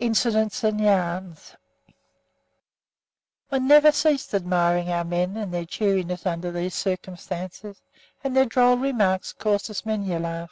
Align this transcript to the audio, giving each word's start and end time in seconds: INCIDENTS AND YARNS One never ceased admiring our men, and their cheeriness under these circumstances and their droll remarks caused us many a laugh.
INCIDENTS 0.00 0.64
AND 0.64 0.80
YARNS 0.80 1.54
One 3.50 3.68
never 3.68 3.92
ceased 3.92 4.34
admiring 4.34 4.88
our 4.90 5.04
men, 5.04 5.36
and 5.36 5.54
their 5.54 5.64
cheeriness 5.64 6.26
under 6.26 6.50
these 6.50 6.74
circumstances 6.74 7.80
and 8.24 8.36
their 8.36 8.46
droll 8.46 8.76
remarks 8.78 9.32
caused 9.32 9.70
us 9.70 9.86
many 9.86 10.12
a 10.12 10.18
laugh. 10.18 10.50